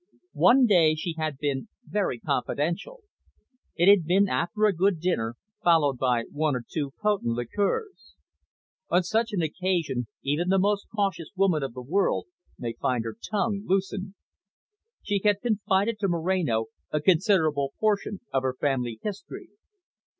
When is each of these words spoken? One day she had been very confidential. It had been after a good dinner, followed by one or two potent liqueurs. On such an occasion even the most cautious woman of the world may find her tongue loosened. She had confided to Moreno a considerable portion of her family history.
One 0.39 0.65
day 0.65 0.95
she 0.95 1.13
had 1.19 1.37
been 1.37 1.67
very 1.87 2.17
confidential. 2.17 3.03
It 3.75 3.87
had 3.87 4.05
been 4.05 4.27
after 4.27 4.65
a 4.65 4.73
good 4.73 4.99
dinner, 4.99 5.35
followed 5.63 5.99
by 5.99 6.23
one 6.31 6.55
or 6.55 6.63
two 6.67 6.93
potent 6.99 7.33
liqueurs. 7.35 8.15
On 8.89 9.03
such 9.03 9.31
an 9.31 9.43
occasion 9.43 10.07
even 10.23 10.49
the 10.49 10.57
most 10.57 10.87
cautious 10.89 11.29
woman 11.35 11.61
of 11.61 11.73
the 11.73 11.83
world 11.83 12.25
may 12.57 12.73
find 12.73 13.03
her 13.05 13.15
tongue 13.29 13.61
loosened. 13.67 14.15
She 15.03 15.21
had 15.23 15.39
confided 15.39 15.99
to 15.99 16.07
Moreno 16.07 16.65
a 16.89 16.99
considerable 16.99 17.73
portion 17.79 18.21
of 18.33 18.41
her 18.41 18.55
family 18.59 18.99
history. 19.03 19.49